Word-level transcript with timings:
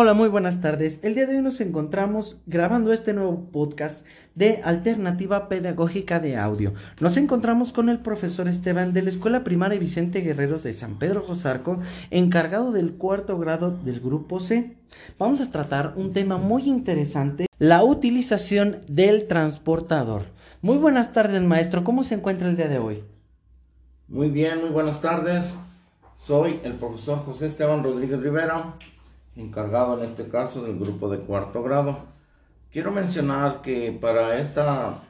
Hola, 0.00 0.14
muy 0.14 0.28
buenas 0.28 0.60
tardes. 0.60 1.00
El 1.02 1.16
día 1.16 1.26
de 1.26 1.34
hoy 1.34 1.42
nos 1.42 1.60
encontramos 1.60 2.36
grabando 2.46 2.92
este 2.92 3.12
nuevo 3.12 3.48
podcast 3.50 4.06
de 4.36 4.60
Alternativa 4.62 5.48
Pedagógica 5.48 6.20
de 6.20 6.36
Audio. 6.36 6.72
Nos 7.00 7.16
encontramos 7.16 7.72
con 7.72 7.88
el 7.88 7.98
profesor 7.98 8.46
Esteban 8.46 8.92
de 8.92 9.02
la 9.02 9.08
Escuela 9.08 9.42
Primaria 9.42 9.80
Vicente 9.80 10.20
Guerreros 10.20 10.62
de 10.62 10.72
San 10.72 11.00
Pedro 11.00 11.22
Josarco, 11.22 11.80
encargado 12.12 12.70
del 12.70 12.92
cuarto 12.92 13.36
grado 13.40 13.72
del 13.72 13.98
grupo 13.98 14.38
C. 14.38 14.76
Vamos 15.18 15.40
a 15.40 15.50
tratar 15.50 15.94
un 15.96 16.12
tema 16.12 16.36
muy 16.36 16.68
interesante, 16.68 17.48
la 17.58 17.82
utilización 17.82 18.82
del 18.86 19.26
transportador. 19.26 20.26
Muy 20.62 20.78
buenas 20.78 21.12
tardes, 21.12 21.42
maestro. 21.42 21.82
¿Cómo 21.82 22.04
se 22.04 22.14
encuentra 22.14 22.48
el 22.48 22.56
día 22.56 22.68
de 22.68 22.78
hoy? 22.78 23.02
Muy 24.06 24.30
bien, 24.30 24.60
muy 24.60 24.70
buenas 24.70 25.00
tardes. 25.00 25.52
Soy 26.24 26.60
el 26.62 26.74
profesor 26.74 27.24
José 27.24 27.46
Esteban 27.46 27.82
Rodríguez 27.82 28.20
Rivera 28.20 28.74
encargado 29.38 29.96
en 29.96 30.04
este 30.04 30.28
caso 30.28 30.62
del 30.62 30.78
grupo 30.78 31.08
de 31.08 31.18
cuarto 31.18 31.62
grado. 31.62 31.98
Quiero 32.70 32.90
mencionar 32.90 33.62
que 33.62 33.96
para 33.98 34.38
esta, 34.40 35.04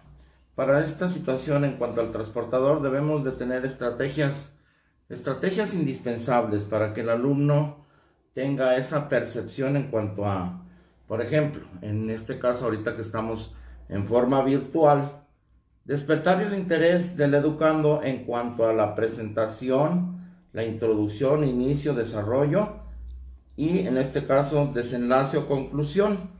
para 0.55 0.81
esta 0.81 1.09
situación 1.09 1.65
en 1.65 1.77
cuanto 1.77 2.01
al 2.01 2.13
transportador 2.13 2.83
debemos 2.83 3.25
de 3.25 3.33
tener 3.33 3.65
estrategias, 3.65 4.53
estrategias 5.09 5.75
indispensables 5.75 6.65
para 6.65 6.93
que 6.93 7.01
el 7.01 7.09
alumno 7.09 7.87
tenga 8.35 8.77
esa 8.77 9.09
percepción 9.09 9.77
en 9.77 9.91
cuanto 9.91 10.27
a, 10.27 10.63
por 11.09 11.23
ejemplo, 11.23 11.63
en 11.81 12.11
este 12.11 12.39
caso 12.39 12.67
ahorita 12.67 12.95
que 12.95 13.03
estamos 13.03 13.55
en 13.89 14.07
forma 14.07 14.43
virtual, 14.45 15.25
despertar 15.85 16.43
el 16.43 16.53
interés 16.53 17.17
del 17.17 17.35
educando 17.35 18.03
en 18.05 18.25
cuanto 18.25 18.69
a 18.69 18.75
la 18.75 18.95
presentación, 18.95 20.19
la 20.53 20.65
introducción, 20.65 21.45
inicio, 21.45 21.95
desarrollo 21.95 22.78
y 23.59 23.81
en 23.81 23.99
este 23.99 24.25
caso 24.25 24.71
desenlace 24.73 25.37
o 25.37 25.49
conclusión. 25.49 26.31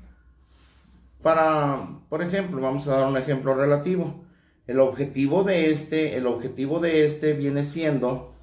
Para, 1.21 1.99
por 2.09 2.23
ejemplo, 2.23 2.61
vamos 2.61 2.87
a 2.87 2.97
dar 2.97 3.09
un 3.09 3.17
ejemplo 3.17 3.55
relativo. 3.55 4.25
El 4.69 4.79
objetivo 4.79 5.43
de 5.43 5.73
este, 5.73 6.17
el 6.17 6.29
objetivo 6.29 6.79
de 6.79 7.07
este 7.07 7.33
viene 7.33 7.65
siendo 7.65 8.35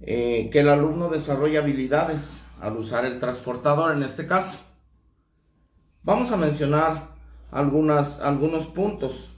eh, 0.00 0.50
que 0.50 0.58
el 0.58 0.68
alumno 0.70 1.08
desarrolle 1.08 1.58
habilidades 1.58 2.36
al 2.60 2.76
usar 2.76 3.04
el 3.04 3.20
transportador 3.20 3.96
en 3.96 4.02
este 4.02 4.26
caso. 4.26 4.58
Vamos 6.02 6.32
a 6.32 6.36
mencionar 6.36 7.10
algunas, 7.52 8.18
algunos 8.18 8.66
puntos, 8.66 9.36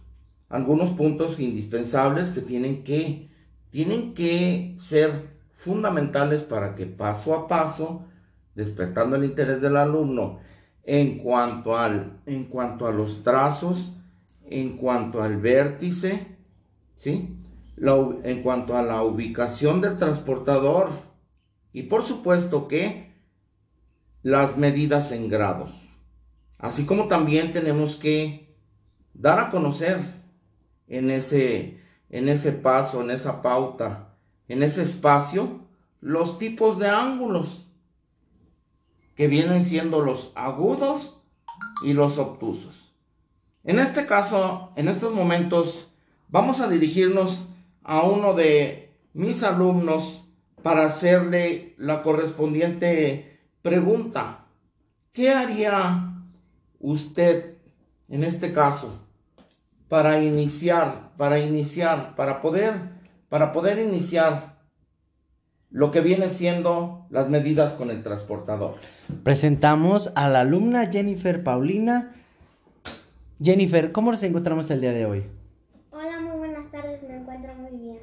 algunos 0.48 0.88
puntos 0.92 1.38
indispensables 1.38 2.30
que 2.30 2.40
tienen 2.40 2.84
que, 2.84 3.28
tienen 3.68 4.14
que 4.14 4.76
ser 4.78 5.36
fundamentales 5.58 6.40
para 6.40 6.74
que 6.74 6.86
paso 6.86 7.34
a 7.34 7.46
paso 7.46 8.06
despertando 8.58 9.14
el 9.14 9.22
interés 9.22 9.62
del 9.62 9.76
alumno 9.76 10.40
en 10.82 11.18
cuanto, 11.18 11.78
al, 11.78 12.18
en 12.26 12.46
cuanto 12.46 12.88
a 12.88 12.92
los 12.92 13.22
trazos, 13.22 13.92
en 14.50 14.76
cuanto 14.76 15.22
al 15.22 15.36
vértice, 15.36 16.26
¿sí? 16.96 17.36
en 17.76 18.42
cuanto 18.42 18.76
a 18.76 18.82
la 18.82 19.04
ubicación 19.04 19.80
del 19.80 19.96
transportador 19.96 20.88
y 21.72 21.84
por 21.84 22.02
supuesto 22.02 22.66
que 22.66 23.14
las 24.24 24.56
medidas 24.56 25.12
en 25.12 25.28
grados. 25.28 25.70
Así 26.58 26.84
como 26.84 27.06
también 27.06 27.52
tenemos 27.52 27.94
que 27.94 28.56
dar 29.14 29.38
a 29.38 29.50
conocer 29.50 30.00
en 30.88 31.12
ese, 31.12 31.80
en 32.10 32.28
ese 32.28 32.50
paso, 32.50 33.02
en 33.02 33.12
esa 33.12 33.40
pauta, 33.40 34.16
en 34.48 34.64
ese 34.64 34.82
espacio, 34.82 35.60
los 36.00 36.40
tipos 36.40 36.80
de 36.80 36.88
ángulos 36.88 37.67
que 39.18 39.26
vienen 39.26 39.64
siendo 39.64 40.00
los 40.00 40.30
agudos 40.36 41.16
y 41.82 41.92
los 41.92 42.18
obtusos. 42.18 42.94
En 43.64 43.80
este 43.80 44.06
caso, 44.06 44.70
en 44.76 44.86
estos 44.86 45.12
momentos, 45.12 45.92
vamos 46.28 46.60
a 46.60 46.68
dirigirnos 46.68 47.44
a 47.82 48.02
uno 48.02 48.34
de 48.34 48.94
mis 49.14 49.42
alumnos 49.42 50.24
para 50.62 50.86
hacerle 50.86 51.74
la 51.78 52.04
correspondiente 52.04 53.40
pregunta. 53.60 54.46
¿Qué 55.12 55.32
haría 55.32 56.14
usted 56.78 57.56
en 58.08 58.22
este 58.22 58.52
caso 58.52 59.04
para 59.88 60.22
iniciar, 60.22 61.10
para 61.16 61.40
iniciar, 61.40 62.14
para 62.14 62.40
poder, 62.40 62.76
para 63.28 63.50
poder 63.50 63.80
iniciar 63.80 64.57
lo 65.70 65.90
que 65.90 66.00
viene 66.00 66.30
siendo 66.30 67.06
las 67.10 67.28
medidas 67.28 67.74
con 67.74 67.90
el 67.90 68.02
transportador. 68.02 68.76
Presentamos 69.22 70.12
a 70.14 70.28
la 70.28 70.40
alumna 70.40 70.90
Jennifer 70.90 71.42
Paulina. 71.42 72.12
Jennifer, 73.42 73.92
¿cómo 73.92 74.10
nos 74.10 74.22
encontramos 74.22 74.70
el 74.70 74.80
día 74.80 74.92
de 74.92 75.06
hoy? 75.06 75.24
Hola, 75.90 76.20
muy 76.20 76.38
buenas 76.38 76.70
tardes, 76.70 77.02
me 77.02 77.16
encuentro 77.16 77.54
muy 77.54 77.78
bien. 77.78 77.98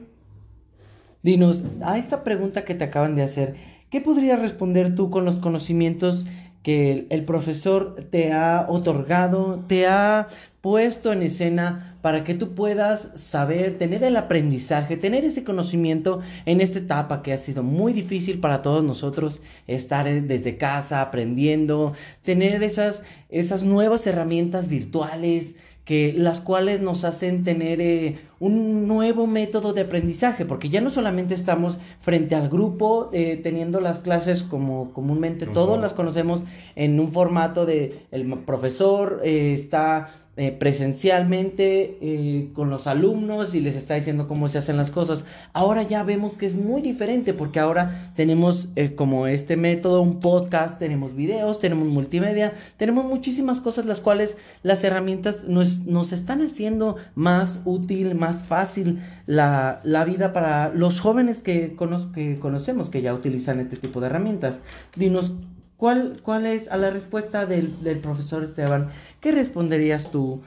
Dinos, 1.23 1.63
a 1.81 1.97
esta 1.97 2.23
pregunta 2.23 2.65
que 2.65 2.75
te 2.75 2.83
acaban 2.83 3.15
de 3.15 3.23
hacer, 3.23 3.55
¿qué 3.89 3.99
podrías 3.99 4.39
responder 4.39 4.93
tú 4.93 5.09
con 5.09 5.25
los 5.25 5.39
conocimientos 5.39 6.25
que 6.61 7.05
el 7.09 7.25
profesor 7.25 7.95
te 8.09 8.33
ha 8.33 8.65
otorgado, 8.67 9.63
te 9.67 9.87
ha 9.87 10.29
puesto 10.61 11.13
en 11.13 11.21
escena 11.21 11.94
para 12.05 12.23
que 12.23 12.35
tú 12.35 12.53
puedas 12.53 13.09
saber, 13.15 13.79
tener 13.79 14.03
el 14.03 14.15
aprendizaje, 14.15 14.95
tener 14.95 15.25
ese 15.25 15.43
conocimiento 15.43 16.19
en 16.45 16.61
esta 16.61 16.77
etapa 16.77 17.23
que 17.23 17.33
ha 17.33 17.39
sido 17.39 17.63
muy 17.63 17.93
difícil 17.93 18.39
para 18.39 18.61
todos 18.61 18.83
nosotros, 18.83 19.41
estar 19.65 20.05
desde 20.05 20.55
casa 20.55 21.01
aprendiendo, 21.01 21.93
tener 22.21 22.61
esas, 22.61 23.01
esas 23.29 23.63
nuevas 23.63 24.05
herramientas 24.05 24.67
virtuales, 24.67 25.55
que 25.83 26.13
las 26.15 26.41
cuales 26.41 26.79
nos 26.79 27.05
hacen 27.05 27.43
tener 27.43 27.81
eh, 27.81 28.17
un 28.39 28.87
nuevo 28.87 29.25
método 29.25 29.73
de 29.73 29.81
aprendizaje, 29.81 30.45
porque 30.45 30.69
ya 30.69 30.81
no 30.81 30.91
solamente 30.91 31.33
estamos 31.33 31.79
frente 32.01 32.35
al 32.35 32.49
grupo 32.49 33.09
eh, 33.13 33.39
teniendo 33.41 33.79
las 33.79 33.99
clases 33.99 34.43
como 34.43 34.93
comúnmente 34.93 35.47
todos 35.47 35.79
las 35.79 35.93
conocemos 35.93 36.43
en 36.75 36.99
un 36.99 37.11
formato 37.11 37.65
de 37.65 38.05
el 38.11 38.27
profesor 38.45 39.21
eh, 39.23 39.53
está 39.55 40.24
eh, 40.37 40.51
presencialmente 40.51 41.97
eh, 42.01 42.49
con 42.53 42.69
los 42.69 42.87
alumnos 42.87 43.55
y 43.55 43.61
les 43.61 43.77
está 43.77 43.93
diciendo 43.93 44.27
cómo 44.27 44.49
se 44.49 44.57
hacen 44.57 44.75
las 44.75 44.91
cosas. 44.91 45.23
Ahora 45.53 45.83
ya 45.83 46.03
vemos 46.03 46.35
que 46.35 46.45
es 46.45 46.55
muy 46.55 46.81
diferente 46.81 47.33
porque 47.33 47.61
ahora 47.61 48.11
tenemos 48.17 48.67
eh, 48.75 48.95
como 48.95 49.27
este 49.27 49.55
método, 49.55 50.01
un 50.01 50.19
podcast, 50.19 50.77
tenemos 50.77 51.15
videos, 51.15 51.59
tenemos 51.59 51.87
multimedia, 51.87 52.53
tenemos 52.75 53.05
muchísimas 53.05 53.61
cosas 53.61 53.85
las 53.85 54.01
cuales 54.01 54.35
las 54.61 54.83
herramientas 54.83 55.45
nos, 55.45 55.85
nos 55.85 56.11
están 56.11 56.41
haciendo 56.41 56.97
más 57.15 57.59
útil, 57.63 58.13
más 58.15 58.43
fácil 58.43 58.99
la, 59.27 59.79
la 59.85 60.03
vida 60.03 60.33
para 60.33 60.67
los 60.67 60.99
jóvenes 60.99 61.39
que, 61.39 61.77
que 62.13 62.39
conocemos 62.39 62.89
que 62.89 63.01
ya 63.01 63.13
utilizan 63.13 63.61
este 63.61 63.77
tipo 63.77 64.01
de 64.01 64.07
herramientas. 64.07 64.57
Dinos 64.97 65.31
¿Cuál, 65.77 66.21
¿Cuál 66.23 66.45
es 66.45 66.71
a 66.71 66.77
la 66.77 66.89
respuesta 66.89 67.45
del, 67.45 67.99
profesor 68.01 68.43
Esteban? 68.43 68.91
¿Qué 69.19 69.31
responderías 69.31 70.09
tú, 70.09 70.41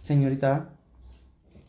señorita? 0.00 0.70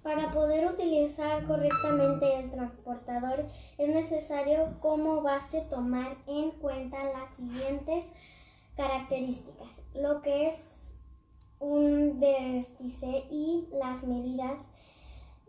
Para 0.04 0.32
poder 0.32 0.68
utilizar 0.72 1.44
correctamente 1.46 2.40
el 2.40 2.52
transportador 2.52 3.46
es 3.78 3.90
necesario 3.90 4.80
como 4.80 5.22
base 5.22 5.62
tomar 5.70 6.16
en 6.28 6.52
cuenta 6.52 6.98
las 7.04 7.30
siguientes 7.36 8.06
características, 8.78 9.70
lo 9.96 10.22
que 10.22 10.48
es 10.50 10.96
un 11.60 12.20
vértice 12.20 13.26
y 13.30 13.68
las 13.80 14.04
medidas 14.04 14.60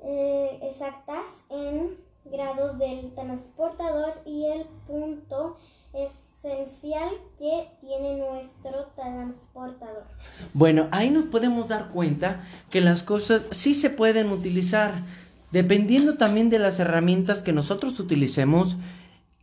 eh, 0.03 0.59
exactas 0.63 1.25
en 1.51 1.97
grados 2.25 2.79
del 2.79 3.15
transportador 3.15 4.21
y 4.25 4.47
el 4.47 4.65
punto 4.87 5.57
es 5.93 6.13
esencial 6.45 7.09
que 7.39 7.69
tiene 7.81 8.19
nuestro 8.19 8.91
transportador. 8.95 10.05
Bueno, 10.53 10.89
ahí 10.91 11.11
nos 11.11 11.25
podemos 11.25 11.69
dar 11.69 11.89
cuenta 11.89 12.45
que 12.71 12.81
las 12.81 13.03
cosas 13.03 13.47
sí 13.51 13.75
se 13.75 13.91
pueden 13.91 14.31
utilizar. 14.31 15.05
Dependiendo 15.53 16.15
también 16.15 16.51
de 16.51 16.59
las 16.59 16.79
herramientas 16.81 17.43
que 17.43 17.53
nosotros 17.53 17.99
utilicemos, 17.99 18.77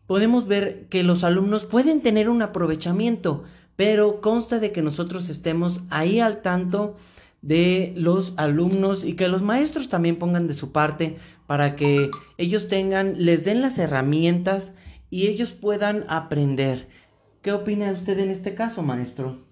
podemos 0.07 0.47
ver 0.47 0.87
que 0.89 1.03
los 1.03 1.23
alumnos 1.23 1.65
pueden 1.65 2.01
tener 2.01 2.29
un 2.29 2.41
aprovechamiento, 2.41 3.43
pero 3.75 4.21
consta 4.21 4.59
de 4.59 4.71
que 4.71 4.81
nosotros 4.81 5.29
estemos 5.29 5.81
ahí 5.89 6.19
al 6.19 6.41
tanto 6.41 6.95
de 7.41 7.93
los 7.95 8.33
alumnos 8.37 9.03
y 9.03 9.13
que 9.13 9.27
los 9.27 9.41
maestros 9.41 9.89
también 9.89 10.17
pongan 10.17 10.47
de 10.47 10.53
su 10.53 10.71
parte 10.71 11.17
para 11.47 11.75
que 11.75 12.11
ellos 12.37 12.67
tengan, 12.67 13.13
les 13.17 13.43
den 13.45 13.61
las 13.61 13.79
herramientas 13.79 14.73
y 15.11 15.27
ellos 15.27 15.51
puedan 15.51 16.05
aprender. 16.07 16.87
¿Qué 17.43 17.51
opina 17.51 17.91
usted 17.91 18.17
en 18.17 18.31
este 18.31 18.55
caso, 18.55 18.81
maestro? 18.81 19.45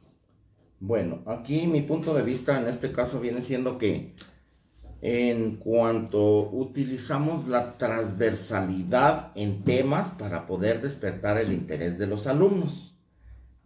Bueno, 0.80 1.22
aquí 1.28 1.68
mi 1.68 1.82
punto 1.82 2.14
de 2.14 2.24
vista 2.24 2.60
en 2.60 2.68
este 2.68 2.92
caso 2.92 3.20
viene 3.20 3.42
siendo 3.42 3.78
que 3.78 4.16
en 5.02 5.58
cuanto 5.58 6.50
utilizamos 6.50 7.48
la 7.48 7.78
transversalidad 7.78 9.32
en 9.36 9.64
temas 9.64 10.12
para 10.12 10.48
poder 10.48 10.82
despertar 10.82 11.38
el 11.38 11.54
interés 11.54 12.00
de 12.00 12.08
los 12.08 12.26
alumnos. 12.26 12.96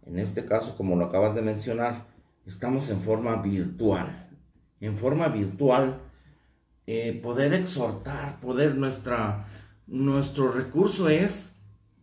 en 0.06 0.18
este 0.18 0.44
caso, 0.44 0.76
como 0.76 0.96
lo 0.96 1.06
acabas 1.06 1.34
de 1.34 1.40
mencionar, 1.40 2.06
estamos 2.44 2.90
en 2.90 3.00
forma 3.00 3.36
virtual. 3.36 4.28
En 4.80 4.98
forma 4.98 5.28
virtual, 5.28 5.98
eh, 6.86 7.18
poder 7.22 7.54
exhortar, 7.54 8.38
poder 8.40 8.74
nuestra, 8.74 9.46
nuestro 9.86 10.48
recurso 10.48 11.08
es, 11.08 11.53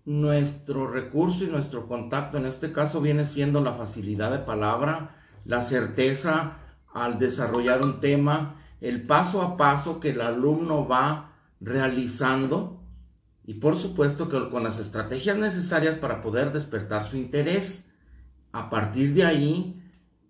nuestro 0.06 0.88
recurso 0.88 1.44
y 1.44 1.48
nuestro 1.48 1.88
contacto 1.88 2.38
en 2.38 2.45
este 2.45 2.71
caso 2.71 3.01
viene 3.01 3.25
siendo 3.25 3.62
la 3.62 3.74
facilidad 3.74 4.31
de 4.31 4.39
palabra, 4.39 5.15
la 5.45 5.62
certeza 5.62 6.57
al 6.94 7.19
desarrollar 7.19 7.81
un 7.81 8.00
tema, 8.00 8.56
el 8.81 9.03
paso 9.03 9.42
a 9.42 9.57
paso 9.57 10.00
que 10.00 10.12
el 10.12 10.21
alumno 10.21 10.88
va 10.88 11.33
realizando 11.59 12.81
y 13.45 13.56
por 13.56 13.77
supuesto 13.77 14.30
que 14.30 14.50
con 14.50 14.63
las 14.63 14.80
estrategias 14.80 15.38
necesarias 15.38 15.95
para 15.95 16.21
poder 16.21 16.51
despertar 16.51 17.06
su 17.06 17.18
interés. 17.18 17.86
A 18.51 18.69
partir 18.69 19.13
de 19.13 19.24
ahí 19.24 19.81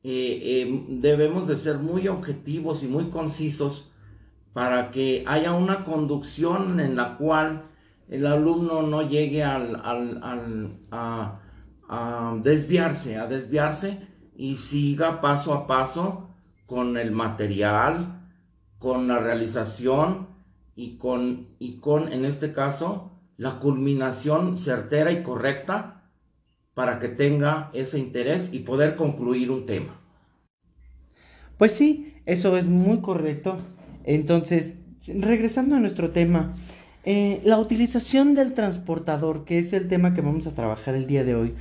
eh, 0.03 0.39
eh, 0.43 0.85
debemos 0.89 1.47
de 1.47 1.57
ser 1.57 1.77
muy 1.77 2.07
objetivos 2.07 2.83
y 2.83 2.87
muy 2.87 3.09
concisos 3.09 3.91
para 4.53 4.91
que 4.91 5.23
haya 5.27 5.53
una 5.53 5.85
conducción 5.85 6.79
en 6.79 6.95
la 6.95 7.17
cual 7.17 7.70
el 8.11 8.27
alumno 8.27 8.81
no 8.81 9.07
llegue 9.07 9.41
al, 9.41 9.77
a, 10.91 11.39
a 11.87 12.37
desviarse, 12.43 13.17
a 13.17 13.25
desviarse 13.25 13.99
y 14.35 14.57
siga 14.57 15.21
paso 15.21 15.53
a 15.53 15.65
paso 15.65 16.29
con 16.65 16.97
el 16.97 17.11
material, 17.11 18.27
con 18.79 19.07
la 19.07 19.19
realización 19.19 20.27
y 20.75 20.97
con, 20.97 21.55
y 21.57 21.77
con, 21.77 22.11
en 22.11 22.25
este 22.25 22.51
caso, 22.51 23.11
la 23.37 23.59
culminación 23.59 24.57
certera 24.57 25.13
y 25.13 25.23
correcta 25.23 26.11
para 26.73 26.99
que 26.99 27.07
tenga 27.07 27.69
ese 27.71 27.97
interés 27.97 28.53
y 28.53 28.59
poder 28.59 28.97
concluir 28.97 29.51
un 29.51 29.65
tema. 29.65 30.01
Pues 31.57 31.71
sí, 31.71 32.15
eso 32.25 32.57
es 32.57 32.65
muy 32.65 32.99
correcto. 32.99 33.55
Entonces, 34.03 34.73
regresando 35.07 35.77
a 35.77 35.79
nuestro 35.79 36.11
tema, 36.11 36.53
eh, 37.03 37.41
la 37.43 37.57
utilización 37.57 38.35
del 38.35 38.53
transportador, 38.53 39.43
que 39.43 39.57
es 39.57 39.73
el 39.73 39.87
tema 39.87 40.13
que 40.13 40.21
vamos 40.21 40.45
a 40.45 40.53
trabajar 40.53 40.93
el 40.93 41.07
día 41.07 41.23
de 41.23 41.35
hoy, 41.35 41.55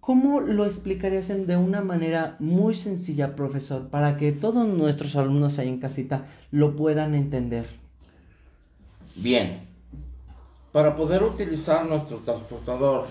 ¿cómo 0.00 0.40
lo 0.40 0.66
explicarías 0.66 1.28
de 1.28 1.56
una 1.56 1.80
manera 1.80 2.36
muy 2.40 2.74
sencilla, 2.74 3.34
profesor, 3.34 3.88
para 3.88 4.18
que 4.18 4.32
todos 4.32 4.66
nuestros 4.68 5.16
alumnos 5.16 5.58
ahí 5.58 5.68
en 5.68 5.80
casita 5.80 6.26
lo 6.50 6.76
puedan 6.76 7.14
entender? 7.14 7.66
Bien, 9.14 9.60
para 10.72 10.94
poder 10.94 11.22
utilizar 11.22 11.86
nuestro 11.86 12.18
transportador 12.18 13.06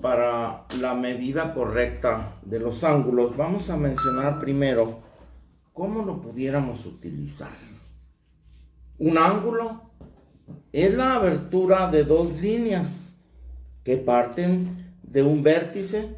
para 0.00 0.64
la 0.78 0.94
medida 0.94 1.54
correcta 1.54 2.34
de 2.42 2.60
los 2.60 2.84
ángulos, 2.84 3.36
vamos 3.36 3.70
a 3.70 3.76
mencionar 3.76 4.38
primero 4.40 5.00
cómo 5.72 6.02
lo 6.02 6.20
pudiéramos 6.20 6.84
utilizar. 6.86 7.50
Un 8.98 9.18
ángulo 9.18 9.90
es 10.72 10.94
la 10.94 11.14
abertura 11.14 11.90
de 11.90 12.04
dos 12.04 12.40
líneas 12.40 13.12
que 13.82 13.96
parten 13.96 14.94
de 15.02 15.22
un 15.22 15.42
vértice, 15.42 16.16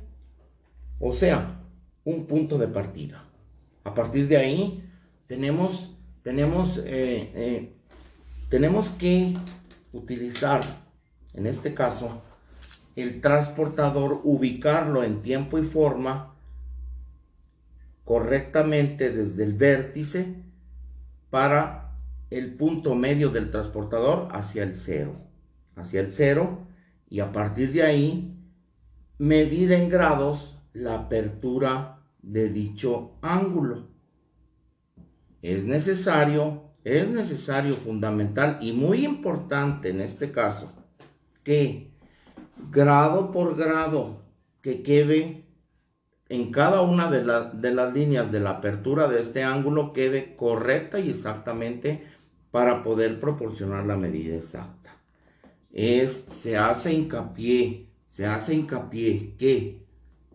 o 1.00 1.12
sea, 1.12 1.60
un 2.04 2.26
punto 2.26 2.58
de 2.58 2.68
partida. 2.68 3.24
A 3.84 3.94
partir 3.94 4.28
de 4.28 4.36
ahí 4.36 4.84
tenemos, 5.26 5.96
tenemos 6.22 6.78
eh, 6.78 7.30
eh, 7.34 7.72
tenemos 8.48 8.90
que 8.90 9.36
utilizar, 9.92 10.62
en 11.34 11.46
este 11.46 11.74
caso, 11.74 12.22
el 12.94 13.20
transportador, 13.20 14.20
ubicarlo 14.24 15.02
en 15.02 15.22
tiempo 15.22 15.58
y 15.58 15.64
forma 15.64 16.34
correctamente 18.04 19.10
desde 19.10 19.44
el 19.44 19.54
vértice 19.54 20.34
para 21.28 21.85
el 22.30 22.54
punto 22.54 22.94
medio 22.94 23.30
del 23.30 23.50
transportador 23.50 24.28
hacia 24.32 24.62
el 24.62 24.74
cero, 24.74 25.16
hacia 25.74 26.00
el 26.00 26.12
cero 26.12 26.66
y 27.08 27.20
a 27.20 27.32
partir 27.32 27.72
de 27.72 27.82
ahí 27.82 28.36
medir 29.18 29.72
en 29.72 29.88
grados 29.88 30.58
la 30.72 30.94
apertura 30.94 32.00
de 32.22 32.48
dicho 32.48 33.18
ángulo. 33.22 33.88
Es 35.42 35.64
necesario 35.64 36.66
es 36.86 37.08
necesario, 37.08 37.74
fundamental 37.74 38.58
y 38.60 38.70
muy 38.70 39.04
importante 39.04 39.90
en 39.90 40.00
este 40.00 40.30
caso, 40.30 40.72
que 41.42 41.90
grado 42.70 43.32
por 43.32 43.56
grado 43.56 44.22
que 44.62 44.84
quede 44.84 45.46
en 46.28 46.52
cada 46.52 46.82
una 46.82 47.10
de, 47.10 47.24
de, 47.54 47.74
las 47.74 47.92
líneas 47.92 48.30
de 48.30 48.38
la 48.38 48.50
apertura 48.50 49.08
de 49.08 49.20
este 49.20 49.42
ángulo 49.42 49.92
quede 49.92 50.36
correcta 50.36 51.00
y 51.00 51.10
exactamente 51.10 52.06
para 52.56 52.82
poder 52.82 53.20
proporcionar 53.20 53.84
la 53.84 53.98
medida 53.98 54.34
exacta. 54.34 54.96
Es, 55.70 56.24
se 56.40 56.56
hace 56.56 56.90
hincapié, 56.90 57.90
se 58.06 58.24
hace 58.24 58.54
hincapié 58.54 59.34
que 59.36 59.84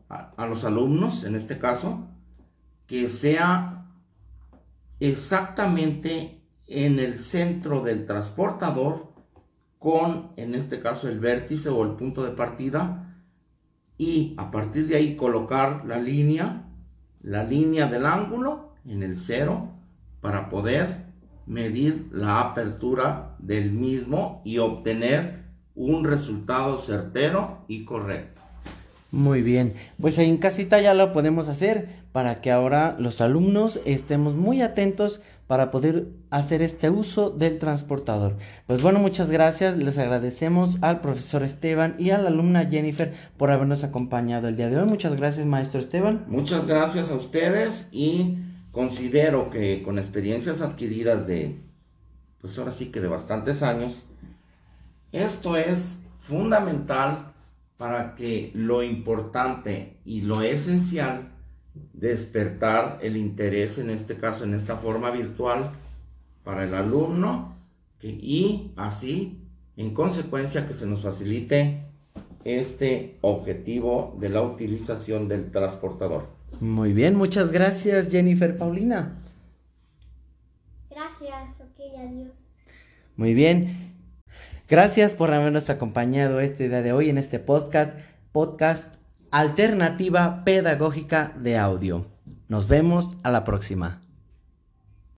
a 0.07 0.45
los 0.45 0.63
alumnos, 0.63 1.23
en 1.23 1.33
este 1.33 1.57
caso, 1.57 2.09
que 2.85 3.09
sea 3.09 3.87
exactamente 4.99 6.43
en 6.67 6.99
el 6.99 7.17
centro 7.17 7.81
del 7.81 8.05
transportador 8.05 9.13
con, 9.79 10.33
en 10.37 10.53
este 10.53 10.79
caso, 10.79 11.09
el 11.09 11.19
vértice 11.19 11.69
o 11.69 11.83
el 11.83 11.95
punto 11.95 12.23
de 12.23 12.35
partida 12.35 13.15
y 13.97 14.35
a 14.37 14.51
partir 14.51 14.87
de 14.87 14.97
ahí 14.97 15.15
colocar 15.15 15.85
la 15.87 15.97
línea, 15.97 16.67
la 17.23 17.43
línea 17.43 17.87
del 17.87 18.05
ángulo 18.05 18.75
en 18.85 19.01
el 19.01 19.17
cero 19.17 19.71
para 20.21 20.51
poder 20.51 21.09
medir 21.45 22.07
la 22.11 22.41
apertura 22.41 23.35
del 23.39 23.71
mismo 23.71 24.41
y 24.45 24.57
obtener 24.59 25.41
un 25.75 26.03
resultado 26.03 26.79
certero 26.79 27.59
y 27.67 27.85
correcto. 27.85 28.41
Muy 29.11 29.41
bien, 29.41 29.73
pues 29.99 30.17
en 30.17 30.37
casita 30.37 30.79
ya 30.79 30.93
lo 30.93 31.11
podemos 31.11 31.49
hacer 31.49 32.01
para 32.13 32.39
que 32.39 32.49
ahora 32.49 32.95
los 32.97 33.19
alumnos 33.19 33.81
estemos 33.85 34.35
muy 34.35 34.61
atentos 34.61 35.21
para 35.47 35.69
poder 35.69 36.07
hacer 36.29 36.61
este 36.61 36.89
uso 36.89 37.29
del 37.29 37.59
transportador. 37.59 38.37
Pues 38.67 38.81
bueno, 38.81 38.99
muchas 38.99 39.29
gracias, 39.29 39.75
les 39.75 39.97
agradecemos 39.97 40.77
al 40.79 41.01
profesor 41.01 41.43
Esteban 41.43 41.95
y 41.99 42.11
a 42.11 42.19
la 42.19 42.29
alumna 42.29 42.67
Jennifer 42.67 43.13
por 43.35 43.51
habernos 43.51 43.83
acompañado 43.83 44.47
el 44.47 44.55
día 44.55 44.69
de 44.69 44.77
hoy. 44.77 44.87
Muchas 44.87 45.17
gracias, 45.17 45.45
maestro 45.45 45.81
Esteban. 45.81 46.23
Muchas 46.29 46.65
gracias 46.65 47.11
a 47.11 47.15
ustedes 47.15 47.89
y 47.91 48.37
considero 48.71 49.49
que 49.49 49.83
con 49.83 49.99
experiencias 49.99 50.61
adquiridas 50.61 51.27
de, 51.27 51.59
pues 52.39 52.57
ahora 52.57 52.71
sí 52.71 52.91
que 52.91 53.01
de 53.01 53.07
bastantes 53.07 53.63
años, 53.63 53.93
esto 55.11 55.57
es 55.57 55.97
fundamental 56.21 57.33
para 57.77 58.15
que 58.15 58.51
lo 58.53 58.83
importante 58.83 59.97
y 60.05 60.21
lo 60.21 60.41
esencial 60.41 61.31
despertar 61.93 62.99
el 63.01 63.17
interés, 63.17 63.77
en 63.79 63.89
este 63.89 64.17
caso, 64.17 64.43
en 64.43 64.53
esta 64.53 64.77
forma 64.77 65.11
virtual, 65.11 65.71
para 66.43 66.63
el 66.63 66.73
alumno 66.73 67.55
y 68.01 68.71
así, 68.75 69.39
en 69.77 69.93
consecuencia, 69.93 70.67
que 70.67 70.73
se 70.73 70.85
nos 70.85 71.01
facilite 71.01 71.83
este 72.43 73.17
objetivo 73.21 74.17
de 74.19 74.29
la 74.29 74.41
utilización 74.41 75.27
del 75.27 75.51
transportador. 75.51 76.40
Muy 76.59 76.93
bien, 76.93 77.15
muchas 77.15 77.51
gracias 77.51 78.09
Jennifer 78.09 78.57
Paulina. 78.57 79.17
Gracias, 80.89 81.59
ok, 81.59 81.79
adiós. 81.99 82.31
Muy 83.15 83.33
bien. 83.33 83.95
Gracias 84.69 85.13
por 85.13 85.33
habernos 85.33 85.69
acompañado 85.69 86.39
este 86.39 86.69
día 86.69 86.81
de 86.81 86.93
hoy 86.93 87.09
en 87.09 87.17
este 87.17 87.39
podcast, 87.39 87.97
podcast 88.31 88.95
Alternativa 89.29 90.43
Pedagógica 90.45 91.33
de 91.37 91.57
Audio. 91.57 92.05
Nos 92.47 92.67
vemos 92.67 93.17
a 93.23 93.31
la 93.31 93.43
próxima. 93.43 94.00